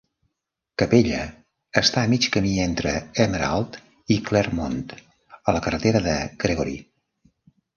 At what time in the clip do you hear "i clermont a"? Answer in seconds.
4.17-5.57